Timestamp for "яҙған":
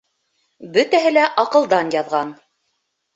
1.97-2.33